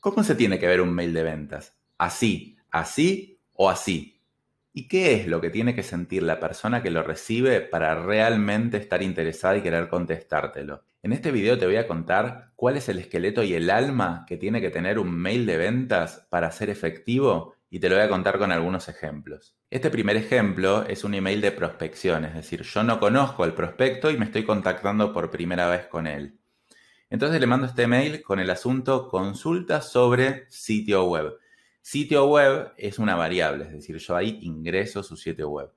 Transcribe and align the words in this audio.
¿Cómo 0.00 0.24
se 0.24 0.34
tiene 0.34 0.58
que 0.58 0.66
ver 0.66 0.80
un 0.80 0.94
mail 0.94 1.12
de 1.12 1.22
ventas? 1.22 1.76
¿Así, 1.98 2.56
así 2.70 3.38
o 3.52 3.68
así? 3.68 4.18
¿Y 4.72 4.88
qué 4.88 5.12
es 5.12 5.26
lo 5.26 5.42
que 5.42 5.50
tiene 5.50 5.74
que 5.74 5.82
sentir 5.82 6.22
la 6.22 6.40
persona 6.40 6.82
que 6.82 6.90
lo 6.90 7.02
recibe 7.02 7.60
para 7.60 8.02
realmente 8.02 8.78
estar 8.78 9.02
interesada 9.02 9.58
y 9.58 9.62
querer 9.62 9.88
contestártelo? 9.88 10.84
En 11.02 11.12
este 11.12 11.30
video 11.30 11.58
te 11.58 11.66
voy 11.66 11.76
a 11.76 11.86
contar 11.86 12.52
cuál 12.56 12.78
es 12.78 12.88
el 12.88 12.98
esqueleto 12.98 13.42
y 13.42 13.52
el 13.52 13.68
alma 13.68 14.24
que 14.26 14.38
tiene 14.38 14.62
que 14.62 14.70
tener 14.70 14.98
un 14.98 15.14
mail 15.14 15.44
de 15.44 15.58
ventas 15.58 16.26
para 16.30 16.50
ser 16.50 16.70
efectivo 16.70 17.56
y 17.68 17.78
te 17.78 17.90
lo 17.90 17.96
voy 17.96 18.04
a 18.06 18.08
contar 18.08 18.38
con 18.38 18.52
algunos 18.52 18.88
ejemplos. 18.88 19.54
Este 19.68 19.90
primer 19.90 20.16
ejemplo 20.16 20.86
es 20.88 21.04
un 21.04 21.12
email 21.12 21.42
de 21.42 21.52
prospección, 21.52 22.24
es 22.24 22.32
decir, 22.32 22.62
yo 22.62 22.82
no 22.84 22.98
conozco 22.98 23.44
al 23.44 23.52
prospecto 23.52 24.10
y 24.10 24.16
me 24.16 24.24
estoy 24.24 24.44
contactando 24.44 25.12
por 25.12 25.30
primera 25.30 25.68
vez 25.68 25.88
con 25.88 26.06
él. 26.06 26.39
Entonces 27.10 27.40
le 27.40 27.46
mando 27.48 27.66
este 27.66 27.88
mail 27.88 28.22
con 28.22 28.38
el 28.38 28.48
asunto 28.50 29.08
consulta 29.08 29.82
sobre 29.82 30.46
sitio 30.48 31.04
web. 31.04 31.36
Sitio 31.82 32.26
web 32.26 32.72
es 32.76 33.00
una 33.00 33.16
variable, 33.16 33.64
es 33.64 33.72
decir, 33.72 33.96
yo 33.96 34.14
ahí 34.14 34.38
ingreso 34.42 35.02
su 35.02 35.16
sitio 35.16 35.48
web. 35.48 35.72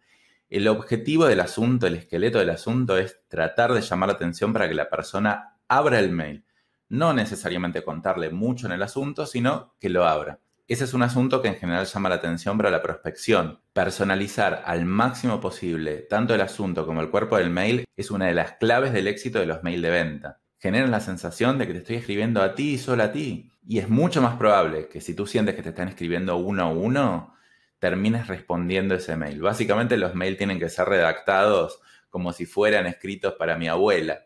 El 0.47 0.67
objetivo 0.67 1.25
del 1.25 1.39
asunto, 1.39 1.87
el 1.87 1.95
esqueleto 1.95 2.37
del 2.37 2.51
asunto 2.51 2.99
es 2.99 3.21
tratar 3.27 3.73
de 3.73 3.81
llamar 3.81 4.09
la 4.09 4.13
atención 4.13 4.53
para 4.53 4.69
que 4.69 4.75
la 4.75 4.91
persona 4.91 5.57
abra 5.67 5.97
el 5.97 6.11
mail. 6.11 6.45
No 6.89 7.13
necesariamente 7.13 7.83
contarle 7.83 8.29
mucho 8.29 8.67
en 8.67 8.73
el 8.73 8.83
asunto, 8.83 9.25
sino 9.25 9.73
que 9.79 9.89
lo 9.89 10.05
abra. 10.05 10.39
Ese 10.67 10.83
es 10.83 10.93
un 10.93 11.01
asunto 11.01 11.41
que 11.41 11.47
en 11.47 11.55
general 11.55 11.87
llama 11.87 12.09
la 12.09 12.15
atención 12.15 12.57
para 12.57 12.69
la 12.69 12.83
prospección. 12.83 13.59
Personalizar 13.73 14.61
al 14.67 14.85
máximo 14.85 15.41
posible 15.41 16.05
tanto 16.07 16.35
el 16.35 16.41
asunto 16.41 16.85
como 16.85 17.01
el 17.01 17.09
cuerpo 17.09 17.37
del 17.37 17.49
mail 17.49 17.85
es 17.97 18.11
una 18.11 18.27
de 18.27 18.35
las 18.35 18.53
claves 18.53 18.93
del 18.93 19.07
éxito 19.07 19.39
de 19.39 19.47
los 19.47 19.63
mails 19.63 19.81
de 19.81 19.89
venta. 19.89 20.42
Generan 20.63 20.91
la 20.91 21.01
sensación 21.01 21.57
de 21.57 21.67
que 21.67 21.73
te 21.73 21.79
estoy 21.79 21.97
escribiendo 21.97 22.41
a 22.41 22.55
ti 22.55 22.75
y 22.75 22.77
solo 22.77 23.03
a 23.03 23.11
ti. 23.11 23.51
Y 23.67 23.79
es 23.79 23.89
mucho 23.89 24.21
más 24.21 24.37
probable 24.37 24.87
que 24.87 25.01
si 25.01 25.13
tú 25.13 25.27
sientes 25.27 25.55
que 25.55 25.61
te 25.61 25.69
están 25.69 25.89
escribiendo 25.89 26.37
uno 26.37 26.63
a 26.63 26.71
uno, 26.71 27.35
termines 27.79 28.27
respondiendo 28.27 28.95
ese 28.95 29.17
mail. 29.17 29.41
Básicamente 29.41 29.97
los 29.97 30.15
mails 30.15 30.37
tienen 30.37 30.59
que 30.59 30.69
ser 30.69 30.87
redactados 30.87 31.81
como 32.09 32.31
si 32.31 32.45
fueran 32.45 32.85
escritos 32.85 33.33
para 33.33 33.57
mi 33.57 33.67
abuela. 33.67 34.21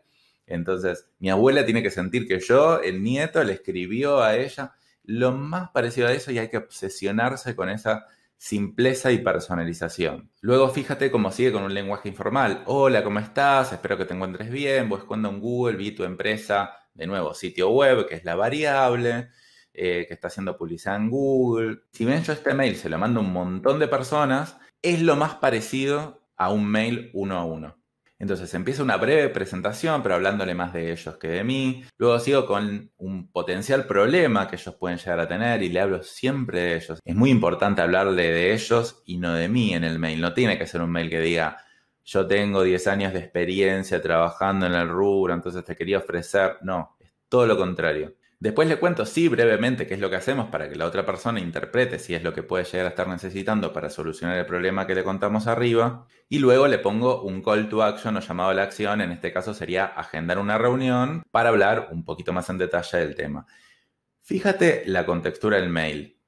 Entonces, 0.46 1.10
mi 1.18 1.28
abuela 1.28 1.64
tiene 1.64 1.82
que 1.82 1.90
sentir 1.90 2.28
que 2.28 2.38
yo, 2.38 2.82
el 2.82 3.02
nieto, 3.02 3.42
le 3.42 3.54
escribió 3.54 4.22
a 4.22 4.36
ella 4.36 4.74
lo 5.02 5.32
más 5.32 5.70
parecido 5.70 6.06
a 6.06 6.12
eso 6.12 6.30
y 6.30 6.38
hay 6.38 6.50
que 6.50 6.58
obsesionarse 6.58 7.56
con 7.56 7.68
esa 7.68 8.06
simpleza 8.38 9.10
y 9.10 9.18
personalización. 9.18 10.30
Luego 10.40 10.68
fíjate 10.70 11.10
cómo 11.10 11.32
sigue 11.32 11.52
con 11.52 11.64
un 11.64 11.74
lenguaje 11.74 12.08
informal. 12.08 12.62
Hola, 12.66 13.02
¿cómo 13.02 13.18
estás? 13.18 13.72
Espero 13.72 13.98
que 13.98 14.04
te 14.04 14.14
encuentres 14.14 14.50
bien. 14.50 14.88
Vos 14.88 15.04
cuando 15.04 15.28
en 15.28 15.40
Google 15.40 15.76
vi 15.76 15.90
tu 15.90 16.04
empresa, 16.04 16.72
de 16.94 17.06
nuevo, 17.06 17.34
sitio 17.34 17.70
web, 17.70 18.06
que 18.08 18.14
es 18.14 18.24
la 18.24 18.36
variable, 18.36 19.30
eh, 19.74 20.06
que 20.06 20.14
está 20.14 20.28
haciendo 20.28 20.56
publicidad 20.56 20.96
en 20.96 21.10
Google. 21.10 21.80
Si 21.92 22.04
ven 22.04 22.22
yo 22.22 22.32
este 22.32 22.54
mail 22.54 22.76
se 22.76 22.88
lo 22.88 22.96
mando 22.96 23.20
a 23.20 23.24
un 23.24 23.32
montón 23.32 23.80
de 23.80 23.88
personas, 23.88 24.56
es 24.82 25.02
lo 25.02 25.16
más 25.16 25.34
parecido 25.34 26.22
a 26.36 26.50
un 26.52 26.64
mail 26.64 27.10
uno 27.14 27.36
a 27.36 27.44
uno. 27.44 27.76
Entonces 28.18 28.52
empieza 28.54 28.82
una 28.82 28.96
breve 28.96 29.28
presentación, 29.28 30.02
pero 30.02 30.16
hablándole 30.16 30.54
más 30.54 30.72
de 30.72 30.90
ellos 30.90 31.16
que 31.18 31.28
de 31.28 31.44
mí. 31.44 31.84
Luego 31.98 32.18
sigo 32.18 32.46
con 32.46 32.90
un 32.96 33.30
potencial 33.30 33.86
problema 33.86 34.48
que 34.48 34.56
ellos 34.56 34.74
pueden 34.74 34.98
llegar 34.98 35.20
a 35.20 35.28
tener 35.28 35.62
y 35.62 35.68
le 35.68 35.80
hablo 35.80 36.02
siempre 36.02 36.60
de 36.60 36.76
ellos. 36.76 36.98
Es 37.04 37.14
muy 37.14 37.30
importante 37.30 37.80
hablarle 37.80 38.30
de 38.32 38.52
ellos 38.52 39.02
y 39.06 39.18
no 39.18 39.34
de 39.34 39.48
mí 39.48 39.72
en 39.72 39.84
el 39.84 39.98
mail. 39.98 40.20
No 40.20 40.34
tiene 40.34 40.58
que 40.58 40.66
ser 40.66 40.82
un 40.82 40.90
mail 40.90 41.08
que 41.08 41.20
diga, 41.20 41.58
yo 42.04 42.26
tengo 42.26 42.62
10 42.62 42.86
años 42.88 43.12
de 43.12 43.20
experiencia 43.20 44.02
trabajando 44.02 44.66
en 44.66 44.72
el 44.72 44.88
rubro, 44.88 45.34
entonces 45.34 45.64
te 45.64 45.76
quería 45.76 45.98
ofrecer. 45.98 46.56
No, 46.62 46.96
es 46.98 47.12
todo 47.28 47.46
lo 47.46 47.56
contrario. 47.56 48.14
Después 48.40 48.68
le 48.68 48.76
cuento, 48.78 49.04
sí, 49.04 49.26
brevemente, 49.26 49.88
qué 49.88 49.94
es 49.94 50.00
lo 50.00 50.10
que 50.10 50.16
hacemos 50.16 50.48
para 50.48 50.68
que 50.68 50.76
la 50.76 50.86
otra 50.86 51.04
persona 51.04 51.40
interprete 51.40 51.98
si 51.98 52.14
es 52.14 52.22
lo 52.22 52.32
que 52.32 52.44
puede 52.44 52.62
llegar 52.64 52.86
a 52.86 52.90
estar 52.90 53.08
necesitando 53.08 53.72
para 53.72 53.90
solucionar 53.90 54.38
el 54.38 54.46
problema 54.46 54.86
que 54.86 54.94
le 54.94 55.02
contamos 55.02 55.48
arriba. 55.48 56.06
Y 56.28 56.38
luego 56.38 56.68
le 56.68 56.78
pongo 56.78 57.22
un 57.22 57.42
call 57.42 57.68
to 57.68 57.82
action 57.82 58.16
o 58.16 58.20
llamado 58.20 58.50
a 58.50 58.54
la 58.54 58.62
acción, 58.62 59.00
en 59.00 59.10
este 59.10 59.32
caso 59.32 59.54
sería 59.54 59.86
agendar 59.86 60.38
una 60.38 60.56
reunión 60.56 61.24
para 61.32 61.48
hablar 61.48 61.88
un 61.90 62.04
poquito 62.04 62.32
más 62.32 62.48
en 62.48 62.58
detalle 62.58 62.98
del 62.98 63.16
tema. 63.16 63.46
Fíjate 64.22 64.84
la 64.86 65.04
contextura 65.04 65.56
del 65.56 65.70
mail. 65.70 66.20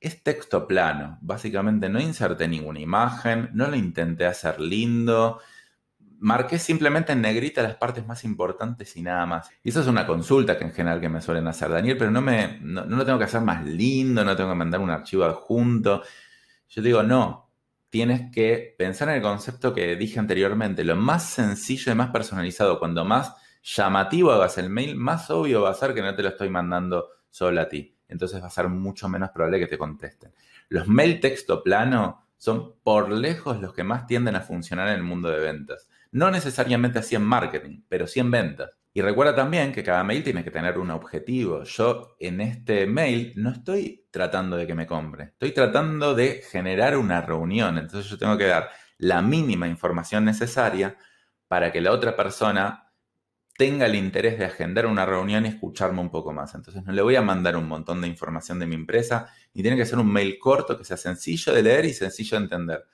Es 0.00 0.22
texto 0.22 0.66
plano, 0.66 1.18
básicamente 1.20 1.90
no 1.90 2.00
inserté 2.00 2.48
ninguna 2.48 2.80
imagen, 2.80 3.50
no 3.52 3.66
lo 3.66 3.76
intenté 3.76 4.24
hacer 4.24 4.58
lindo, 4.58 5.40
marqué 6.20 6.58
simplemente 6.58 7.12
en 7.12 7.22
negrita 7.22 7.62
las 7.62 7.76
partes 7.76 8.06
más 8.06 8.24
importantes 8.24 8.96
y 8.96 9.02
nada 9.02 9.26
más. 9.26 9.50
Y 9.62 9.70
eso 9.70 9.80
es 9.80 9.86
una 9.86 10.06
consulta 10.06 10.58
que 10.58 10.64
en 10.64 10.72
general 10.72 11.00
que 11.00 11.08
me 11.08 11.20
suelen 11.20 11.46
hacer, 11.46 11.70
Daniel, 11.70 11.96
pero 11.96 12.10
no, 12.10 12.20
me, 12.20 12.58
no, 12.60 12.84
lo 12.84 13.04
tengo 13.04 13.18
que 13.18 13.24
hacer 13.24 13.40
más 13.40 13.64
lindo, 13.64 14.24
no 14.24 14.36
tengo 14.36 14.50
que 14.50 14.56
mandar 14.56 14.80
un 14.80 14.90
archivo 14.90 15.24
adjunto. 15.24 16.02
Yo 16.68 16.82
digo, 16.82 17.02
no, 17.02 17.50
tienes 17.88 18.30
que 18.32 18.74
pensar 18.76 19.08
en 19.10 19.16
el 19.16 19.22
concepto 19.22 19.72
que 19.72 19.96
dije 19.96 20.18
anteriormente, 20.18 20.84
lo 20.84 20.96
más 20.96 21.24
sencillo 21.24 21.92
y 21.92 21.94
más 21.94 22.10
personalizado, 22.10 22.78
cuando 22.78 23.04
más 23.04 23.34
llamativo 23.62 24.32
hagas 24.32 24.58
el 24.58 24.70
mail, 24.70 24.96
más 24.96 25.30
obvio 25.30 25.62
va 25.62 25.70
a 25.70 25.74
ser 25.74 25.94
que 25.94 26.02
no 26.02 26.14
te 26.14 26.22
lo 26.22 26.30
estoy 26.30 26.50
mandando 26.50 27.08
solo 27.30 27.60
a 27.60 27.68
ti. 27.68 27.94
Entonces 28.08 28.42
va 28.42 28.46
a 28.46 28.50
ser 28.50 28.68
mucho 28.68 29.08
menos 29.08 29.30
probable 29.30 29.58
que 29.58 29.66
te 29.66 29.78
contesten. 29.78 30.32
Los 30.68 30.88
mail 30.88 31.20
texto 31.20 31.62
plano 31.62 32.24
son 32.36 32.74
por 32.82 33.10
lejos 33.10 33.60
los 33.60 33.74
que 33.74 33.84
más 33.84 34.06
tienden 34.06 34.36
a 34.36 34.40
funcionar 34.40 34.88
en 34.88 34.94
el 34.94 35.02
mundo 35.02 35.28
de 35.28 35.40
ventas. 35.40 35.88
No 36.12 36.30
necesariamente 36.30 36.98
así 36.98 37.14
en 37.14 37.22
marketing, 37.22 37.82
pero 37.88 38.06
sí 38.06 38.20
en 38.20 38.30
ventas. 38.30 38.70
Y 38.92 39.02
recuerda 39.02 39.34
también 39.34 39.72
que 39.72 39.84
cada 39.84 40.02
mail 40.02 40.24
tiene 40.24 40.42
que 40.42 40.50
tener 40.50 40.78
un 40.78 40.90
objetivo. 40.90 41.62
Yo 41.62 42.16
en 42.18 42.40
este 42.40 42.86
mail 42.86 43.32
no 43.36 43.50
estoy 43.50 44.06
tratando 44.10 44.56
de 44.56 44.66
que 44.66 44.74
me 44.74 44.86
compre, 44.86 45.24
estoy 45.24 45.52
tratando 45.52 46.14
de 46.14 46.42
generar 46.50 46.96
una 46.96 47.20
reunión. 47.20 47.78
Entonces 47.78 48.10
yo 48.10 48.18
tengo 48.18 48.36
que 48.36 48.46
dar 48.46 48.70
la 48.98 49.22
mínima 49.22 49.68
información 49.68 50.24
necesaria 50.24 50.96
para 51.46 51.70
que 51.70 51.80
la 51.80 51.92
otra 51.92 52.16
persona 52.16 52.92
tenga 53.56 53.86
el 53.86 53.96
interés 53.96 54.38
de 54.38 54.44
agendar 54.44 54.86
una 54.86 55.04
reunión 55.04 55.44
y 55.44 55.48
escucharme 55.48 56.00
un 56.00 56.10
poco 56.10 56.32
más. 56.32 56.54
Entonces 56.54 56.84
no 56.84 56.92
le 56.92 57.02
voy 57.02 57.16
a 57.16 57.22
mandar 57.22 57.56
un 57.56 57.68
montón 57.68 58.00
de 58.00 58.08
información 58.08 58.58
de 58.58 58.66
mi 58.66 58.74
empresa 58.74 59.28
y 59.52 59.62
tiene 59.62 59.76
que 59.76 59.84
ser 59.84 59.98
un 59.98 60.12
mail 60.12 60.38
corto 60.38 60.78
que 60.78 60.84
sea 60.84 60.96
sencillo 60.96 61.52
de 61.52 61.62
leer 61.62 61.84
y 61.84 61.92
sencillo 61.92 62.38
de 62.38 62.44
entender. 62.44 62.84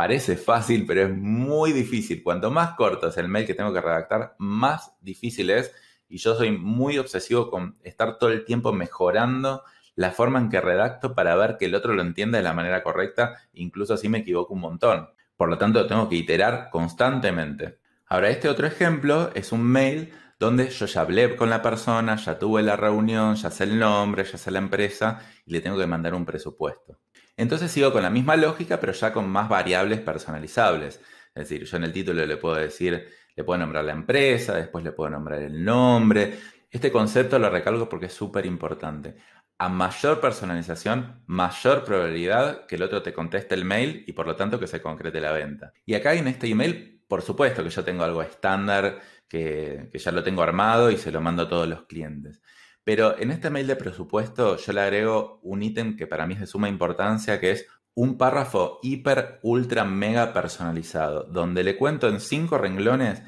Parece 0.00 0.38
fácil, 0.38 0.86
pero 0.86 1.02
es 1.02 1.10
muy 1.14 1.74
difícil. 1.74 2.22
Cuanto 2.22 2.50
más 2.50 2.72
corto 2.74 3.08
es 3.08 3.18
el 3.18 3.28
mail 3.28 3.46
que 3.46 3.52
tengo 3.52 3.70
que 3.70 3.82
redactar, 3.82 4.34
más 4.38 4.96
difícil 5.02 5.50
es. 5.50 5.74
Y 6.08 6.16
yo 6.16 6.34
soy 6.34 6.52
muy 6.52 6.96
obsesivo 6.96 7.50
con 7.50 7.76
estar 7.82 8.16
todo 8.16 8.30
el 8.30 8.46
tiempo 8.46 8.72
mejorando 8.72 9.62
la 9.96 10.10
forma 10.10 10.38
en 10.38 10.48
que 10.48 10.58
redacto 10.58 11.14
para 11.14 11.34
ver 11.34 11.58
que 11.58 11.66
el 11.66 11.74
otro 11.74 11.92
lo 11.92 12.00
entienda 12.00 12.38
de 12.38 12.44
la 12.44 12.54
manera 12.54 12.82
correcta. 12.82 13.42
Incluso 13.52 13.92
así 13.92 14.08
me 14.08 14.20
equivoco 14.20 14.54
un 14.54 14.60
montón. 14.60 15.10
Por 15.36 15.50
lo 15.50 15.58
tanto, 15.58 15.86
tengo 15.86 16.08
que 16.08 16.16
iterar 16.16 16.70
constantemente. 16.70 17.76
Ahora, 18.06 18.30
este 18.30 18.48
otro 18.48 18.66
ejemplo 18.66 19.30
es 19.34 19.52
un 19.52 19.64
mail 19.64 20.14
donde 20.40 20.70
yo 20.70 20.86
ya 20.86 21.02
hablé 21.02 21.36
con 21.36 21.50
la 21.50 21.60
persona, 21.60 22.16
ya 22.16 22.38
tuve 22.38 22.62
la 22.62 22.74
reunión, 22.74 23.36
ya 23.36 23.50
sé 23.50 23.64
el 23.64 23.78
nombre, 23.78 24.24
ya 24.24 24.38
sé 24.38 24.50
la 24.50 24.58
empresa 24.58 25.20
y 25.44 25.52
le 25.52 25.60
tengo 25.60 25.78
que 25.78 25.86
mandar 25.86 26.14
un 26.14 26.24
presupuesto. 26.24 26.98
Entonces 27.36 27.70
sigo 27.70 27.92
con 27.92 28.02
la 28.02 28.08
misma 28.08 28.36
lógica, 28.36 28.80
pero 28.80 28.92
ya 28.92 29.12
con 29.12 29.28
más 29.28 29.50
variables 29.50 30.00
personalizables. 30.00 30.96
Es 31.34 31.48
decir, 31.48 31.64
yo 31.64 31.76
en 31.76 31.84
el 31.84 31.92
título 31.92 32.24
le 32.24 32.38
puedo 32.38 32.54
decir, 32.54 33.06
le 33.36 33.44
puedo 33.44 33.58
nombrar 33.58 33.84
la 33.84 33.92
empresa, 33.92 34.54
después 34.54 34.82
le 34.82 34.92
puedo 34.92 35.10
nombrar 35.10 35.42
el 35.42 35.62
nombre. 35.62 36.38
Este 36.70 36.90
concepto 36.90 37.38
lo 37.38 37.50
recalco 37.50 37.86
porque 37.86 38.06
es 38.06 38.14
súper 38.14 38.46
importante. 38.46 39.16
A 39.58 39.68
mayor 39.68 40.22
personalización, 40.22 41.22
mayor 41.26 41.84
probabilidad 41.84 42.64
que 42.64 42.76
el 42.76 42.82
otro 42.82 43.02
te 43.02 43.12
conteste 43.12 43.54
el 43.54 43.66
mail 43.66 44.04
y 44.06 44.14
por 44.14 44.26
lo 44.26 44.36
tanto 44.36 44.58
que 44.58 44.66
se 44.66 44.80
concrete 44.80 45.20
la 45.20 45.32
venta. 45.32 45.74
Y 45.84 45.92
acá 45.92 46.14
en 46.14 46.28
este 46.28 46.46
email, 46.46 47.02
por 47.06 47.20
supuesto 47.20 47.62
que 47.62 47.68
yo 47.68 47.84
tengo 47.84 48.04
algo 48.04 48.22
estándar, 48.22 49.00
que, 49.30 49.88
ya 49.94 50.12
lo 50.12 50.24
tengo 50.24 50.42
armado 50.42 50.90
y 50.90 50.98
se 50.98 51.12
lo 51.12 51.22
mando 51.22 51.44
a 51.44 51.48
todos 51.48 51.68
los 51.68 51.86
clientes. 51.86 52.42
Pero 52.84 53.16
en 53.18 53.30
este 53.30 53.48
mail 53.48 53.66
de 53.68 53.76
presupuesto 53.76 54.56
yo 54.56 54.72
le 54.72 54.80
agrego 54.80 55.38
un 55.42 55.62
ítem 55.62 55.96
que 55.96 56.06
para 56.06 56.26
mí 56.26 56.34
es 56.34 56.40
de 56.40 56.46
suma 56.46 56.68
importancia, 56.68 57.40
que 57.40 57.52
es 57.52 57.66
un 57.94 58.18
párrafo 58.18 58.80
hiper, 58.82 59.38
ultra, 59.42 59.84
mega 59.84 60.32
personalizado, 60.32 61.24
donde 61.24 61.62
le 61.62 61.76
cuento 61.76 62.08
en 62.08 62.20
cinco 62.20 62.58
renglones, 62.58 63.22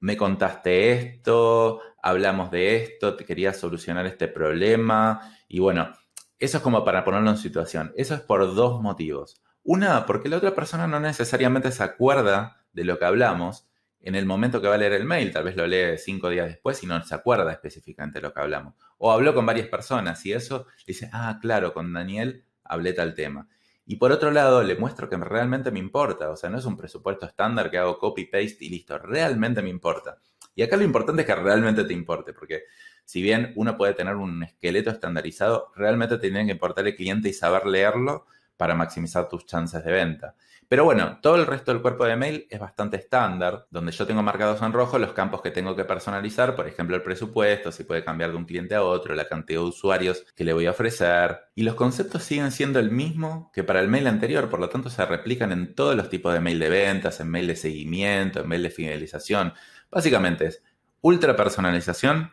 me 0.00 0.16
contaste 0.16 0.92
esto, 0.92 1.80
hablamos 2.02 2.50
de 2.50 2.76
esto, 2.76 3.16
te 3.16 3.24
quería 3.24 3.54
solucionar 3.54 4.04
este 4.06 4.28
problema, 4.28 5.36
y 5.48 5.60
bueno, 5.60 5.92
eso 6.38 6.56
es 6.58 6.62
como 6.62 6.84
para 6.84 7.04
ponerlo 7.04 7.30
en 7.30 7.36
situación. 7.36 7.92
Eso 7.96 8.14
es 8.14 8.20
por 8.20 8.54
dos 8.54 8.82
motivos. 8.82 9.40
Una, 9.62 10.04
porque 10.06 10.28
la 10.28 10.38
otra 10.38 10.54
persona 10.54 10.88
no 10.88 10.98
necesariamente 10.98 11.70
se 11.70 11.84
acuerda 11.84 12.66
de 12.72 12.84
lo 12.84 12.98
que 12.98 13.04
hablamos, 13.04 13.68
en 14.02 14.14
el 14.14 14.26
momento 14.26 14.60
que 14.60 14.68
va 14.68 14.74
a 14.74 14.78
leer 14.78 14.92
el 14.94 15.04
mail, 15.04 15.32
tal 15.32 15.44
vez 15.44 15.56
lo 15.56 15.66
lee 15.66 15.96
cinco 15.96 16.28
días 16.28 16.48
después 16.48 16.82
y 16.82 16.86
no 16.86 17.02
se 17.04 17.14
acuerda 17.14 17.52
específicamente 17.52 18.18
de 18.18 18.22
lo 18.22 18.34
que 18.34 18.40
hablamos. 18.40 18.74
O 18.98 19.12
habló 19.12 19.32
con 19.34 19.46
varias 19.46 19.68
personas 19.68 20.24
y 20.26 20.32
eso 20.32 20.66
dice, 20.86 21.08
ah, 21.12 21.38
claro, 21.40 21.72
con 21.72 21.92
Daniel 21.92 22.44
hablé 22.64 22.92
tal 22.92 23.14
tema. 23.14 23.48
Y 23.84 23.96
por 23.96 24.12
otro 24.12 24.30
lado, 24.30 24.62
le 24.62 24.76
muestro 24.76 25.08
que 25.08 25.16
realmente 25.16 25.70
me 25.70 25.78
importa. 25.78 26.30
O 26.30 26.36
sea, 26.36 26.50
no 26.50 26.58
es 26.58 26.64
un 26.64 26.76
presupuesto 26.76 27.26
estándar 27.26 27.70
que 27.70 27.78
hago 27.78 27.98
copy-paste 27.98 28.58
y 28.60 28.70
listo. 28.70 28.98
Realmente 28.98 29.60
me 29.60 29.70
importa. 29.70 30.18
Y 30.54 30.62
acá 30.62 30.76
lo 30.76 30.84
importante 30.84 31.22
es 31.22 31.26
que 31.26 31.34
realmente 31.34 31.84
te 31.84 31.92
importe, 31.92 32.32
porque 32.32 32.64
Si 33.04 33.20
bien 33.20 33.52
uno 33.56 33.76
puede 33.76 33.94
tener 33.94 34.14
un 34.14 34.44
esqueleto 34.44 34.90
estandarizado, 34.90 35.72
realmente 35.74 36.16
te 36.16 36.30
tiene 36.30 36.46
que 36.46 36.52
importar 36.52 36.86
el 36.86 36.94
cliente 36.94 37.28
y 37.28 37.32
saber 37.32 37.66
leerlo 37.66 38.26
para 38.62 38.76
maximizar 38.76 39.28
tus 39.28 39.44
chances 39.44 39.84
de 39.84 39.90
venta. 39.90 40.36
Pero 40.68 40.84
bueno, 40.84 41.18
todo 41.20 41.34
el 41.34 41.46
resto 41.46 41.72
del 41.72 41.82
cuerpo 41.82 42.04
de 42.04 42.14
mail 42.14 42.46
es 42.48 42.60
bastante 42.60 42.96
estándar, 42.96 43.66
donde 43.72 43.90
yo 43.90 44.06
tengo 44.06 44.22
marcados 44.22 44.62
en 44.62 44.72
rojo 44.72 45.00
los 45.00 45.14
campos 45.14 45.42
que 45.42 45.50
tengo 45.50 45.74
que 45.74 45.84
personalizar, 45.84 46.54
por 46.54 46.68
ejemplo 46.68 46.94
el 46.94 47.02
presupuesto, 47.02 47.72
si 47.72 47.82
puede 47.82 48.04
cambiar 48.04 48.30
de 48.30 48.36
un 48.36 48.44
cliente 48.44 48.76
a 48.76 48.84
otro, 48.84 49.16
la 49.16 49.26
cantidad 49.26 49.58
de 49.58 49.66
usuarios 49.66 50.24
que 50.36 50.44
le 50.44 50.52
voy 50.52 50.66
a 50.66 50.70
ofrecer. 50.70 51.40
Y 51.56 51.64
los 51.64 51.74
conceptos 51.74 52.22
siguen 52.22 52.52
siendo 52.52 52.78
el 52.78 52.92
mismo 52.92 53.50
que 53.52 53.64
para 53.64 53.80
el 53.80 53.88
mail 53.88 54.06
anterior, 54.06 54.48
por 54.48 54.60
lo 54.60 54.68
tanto 54.68 54.90
se 54.90 55.04
replican 55.04 55.50
en 55.50 55.74
todos 55.74 55.96
los 55.96 56.08
tipos 56.08 56.32
de 56.32 56.38
mail 56.38 56.60
de 56.60 56.68
ventas, 56.68 57.18
en 57.18 57.30
mail 57.30 57.48
de 57.48 57.56
seguimiento, 57.56 58.42
en 58.42 58.48
mail 58.48 58.62
de 58.62 58.70
fidelización. 58.70 59.54
Básicamente 59.90 60.46
es 60.46 60.62
ultra 61.00 61.34
personalización, 61.34 62.30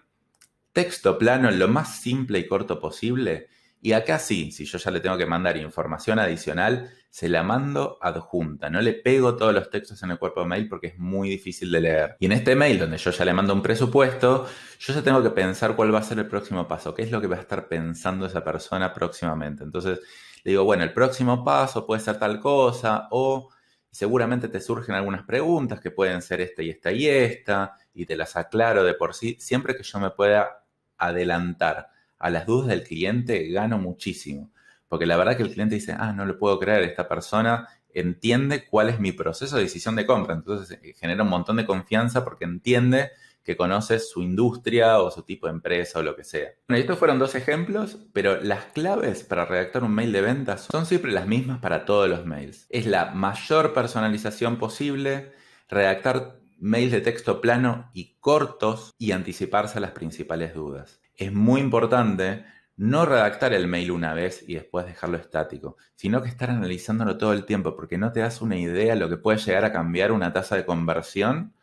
texto 0.73 1.17
plano 1.17 1.49
lo 1.49 1.67
más 1.69 1.99
simple 1.99 2.37
y 2.37 2.45
corto 2.45 2.79
posible 2.79 3.47
y 3.81 3.93
acá 3.93 4.19
sí, 4.19 4.51
si 4.51 4.65
yo 4.65 4.77
ya 4.77 4.91
le 4.91 4.99
tengo 4.99 5.17
que 5.17 5.25
mandar 5.25 5.55
información 5.55 6.19
adicional, 6.19 6.91
se 7.09 7.29
la 7.29 7.43
mando 7.43 7.97
adjunta. 8.01 8.69
No 8.69 8.81
le 8.81 8.93
pego 8.93 9.37
todos 9.37 9.53
los 9.53 9.69
textos 9.69 10.03
en 10.03 10.11
el 10.11 10.19
cuerpo 10.19 10.41
de 10.41 10.47
mail 10.47 10.67
porque 10.67 10.87
es 10.87 10.99
muy 10.99 11.29
difícil 11.29 11.71
de 11.71 11.81
leer. 11.81 12.17
Y 12.19 12.25
en 12.25 12.33
este 12.33 12.55
mail 12.55 12.77
donde 12.77 12.97
yo 12.97 13.11
ya 13.11 13.25
le 13.25 13.33
mando 13.33 13.53
un 13.53 13.61
presupuesto, 13.61 14.47
yo 14.79 14.93
ya 14.93 15.01
tengo 15.01 15.23
que 15.23 15.29
pensar 15.29 15.75
cuál 15.75 15.93
va 15.93 15.99
a 15.99 16.03
ser 16.03 16.19
el 16.19 16.27
próximo 16.27 16.67
paso, 16.67 16.93
qué 16.93 17.03
es 17.03 17.11
lo 17.11 17.21
que 17.21 17.27
va 17.27 17.37
a 17.37 17.41
estar 17.41 17.67
pensando 17.69 18.25
esa 18.25 18.43
persona 18.43 18.93
próximamente. 18.93 19.63
Entonces 19.63 19.99
le 20.43 20.51
digo, 20.51 20.65
bueno, 20.65 20.83
el 20.83 20.93
próximo 20.93 21.43
paso 21.43 21.85
puede 21.85 22.01
ser 22.01 22.19
tal 22.19 22.39
cosa 22.41 23.07
o 23.11 23.49
seguramente 23.89 24.49
te 24.49 24.59
surgen 24.59 24.93
algunas 24.93 25.23
preguntas 25.23 25.79
que 25.79 25.91
pueden 25.91 26.21
ser 26.21 26.41
esta 26.41 26.61
y 26.61 26.69
esta 26.69 26.91
y 26.91 27.07
esta 27.07 27.77
y 27.93 28.05
te 28.05 28.17
las 28.17 28.35
aclaro 28.35 28.83
de 28.83 28.93
por 28.93 29.13
sí, 29.15 29.37
siempre 29.39 29.75
que 29.75 29.83
yo 29.83 29.99
me 29.99 30.11
pueda 30.11 30.65
adelantar 30.97 31.87
a 32.19 32.29
las 32.29 32.45
dudas 32.45 32.67
del 32.67 32.83
cliente, 32.83 33.49
gano 33.49 33.79
muchísimo. 33.79 34.51
Porque 34.87 35.05
la 35.05 35.17
verdad 35.17 35.37
que 35.37 35.43
el 35.43 35.53
cliente 35.53 35.75
dice, 35.75 35.95
ah, 35.97 36.13
no 36.13 36.25
lo 36.25 36.37
puedo 36.37 36.59
creer, 36.59 36.83
esta 36.83 37.07
persona 37.07 37.67
entiende 37.93 38.65
cuál 38.65 38.89
es 38.89 38.99
mi 38.99 39.11
proceso 39.11 39.55
de 39.55 39.63
decisión 39.63 39.95
de 39.95 40.05
compra. 40.05 40.35
Entonces 40.35 40.79
eh, 40.81 40.93
genera 40.99 41.23
un 41.23 41.29
montón 41.29 41.57
de 41.57 41.65
confianza 41.65 42.23
porque 42.23 42.45
entiende 42.45 43.11
que 43.43 43.55
conoce 43.55 43.99
su 43.99 44.21
industria 44.21 44.99
o 44.99 45.09
su 45.09 45.23
tipo 45.23 45.47
de 45.47 45.53
empresa 45.53 45.99
o 45.99 46.03
lo 46.03 46.15
que 46.15 46.23
sea. 46.23 46.49
Bueno, 46.67 46.81
estos 46.81 46.99
fueron 46.99 47.17
dos 47.17 47.35
ejemplos, 47.35 47.97
pero 48.13 48.41
las 48.41 48.65
claves 48.65 49.23
para 49.23 49.45
redactar 49.45 49.83
un 49.83 49.93
mail 49.93 50.11
de 50.11 50.21
ventas 50.21 50.67
son 50.71 50.85
siempre 50.85 51.11
las 51.11 51.25
mismas 51.25 51.59
para 51.59 51.85
todos 51.85 52.09
los 52.09 52.25
mails. 52.25 52.67
Es 52.69 52.85
la 52.85 53.11
mayor 53.11 53.73
personalización 53.73 54.57
posible, 54.57 55.31
redactar 55.67 56.39
mails 56.59 56.91
de 56.91 57.01
texto 57.01 57.41
plano 57.41 57.89
y 57.93 58.17
cortos 58.19 58.91
y 58.97 59.13
anticiparse 59.13 59.77
a 59.77 59.81
las 59.81 59.91
principales 59.91 60.53
dudas 60.53 60.99
es 61.19 61.33
muy 61.33 61.61
importante 61.61 62.45
no 62.77 63.05
redactar 63.05 63.51
el 63.53 63.67
mail 63.67 63.91
una 63.91 64.13
vez 64.13 64.43
y 64.47 64.53
después 64.53 64.85
dejarlo 64.85 65.17
estático, 65.17 65.75
sino 65.95 66.21
que 66.21 66.29
estar 66.29 66.49
analizándolo 66.49 67.17
todo 67.17 67.33
el 67.33 67.43
tiempo, 67.43 67.75
porque 67.75 67.97
no 67.97 68.13
te 68.13 68.21
das 68.21 68.41
una 68.41 68.57
idea 68.57 68.93
de 68.93 68.99
lo 68.99 69.09
que 69.09 69.17
puede 69.17 69.37
llegar 69.37 69.65
a 69.65 69.73
cambiar 69.73 70.13
una 70.13 70.31
tasa 70.31 70.55
de 70.55 70.65
conversión 70.65 71.53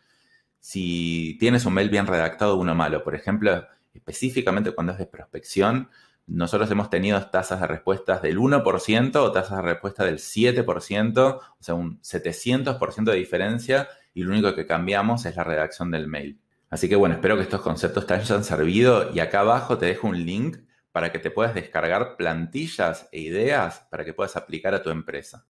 si 0.61 1.38
tienes 1.41 1.64
un 1.64 1.73
mail 1.73 1.88
bien 1.88 2.06
redactado 2.06 2.55
o 2.55 2.61
uno 2.61 2.75
malo. 2.75 3.03
Por 3.03 3.14
ejemplo, 3.14 3.67
específicamente 3.94 4.73
cuando 4.73 4.93
es 4.93 4.99
de 4.99 5.06
prospección, 5.06 5.88
nosotros 6.26 6.70
hemos 6.70 6.91
tenido 6.91 7.25
tasas 7.29 7.61
de 7.62 7.67
respuestas 7.67 8.20
del 8.20 8.38
1% 8.38 9.17
o 9.17 9.32
tasas 9.32 9.56
de 9.56 9.62
respuesta 9.62 10.05
del 10.05 10.19
7%, 10.19 11.38
o 11.38 11.56
sea, 11.61 11.75
un 11.75 11.99
700% 12.02 13.05
de 13.05 13.17
diferencia, 13.17 13.88
y 14.12 14.23
lo 14.23 14.32
único 14.32 14.55
que 14.55 14.67
cambiamos 14.67 15.25
es 15.25 15.37
la 15.37 15.44
redacción 15.44 15.91
del 15.91 16.09
mail. 16.09 16.41
Así 16.70 16.88
que 16.88 16.96
bueno, 16.96 17.16
espero 17.16 17.36
que 17.36 17.42
estos 17.42 17.60
conceptos 17.60 18.06
te 18.06 18.14
hayan 18.14 18.44
servido 18.44 19.12
y 19.12 19.20
acá 19.20 19.40
abajo 19.40 19.78
te 19.78 19.86
dejo 19.86 20.08
un 20.08 20.24
link 20.24 20.58
para 20.90 21.12
que 21.12 21.18
te 21.18 21.30
puedas 21.30 21.54
descargar 21.54 22.16
plantillas 22.16 23.08
e 23.12 23.20
ideas 23.20 23.86
para 23.90 24.04
que 24.04 24.14
puedas 24.14 24.36
aplicar 24.36 24.74
a 24.74 24.82
tu 24.82 24.88
empresa. 24.88 25.44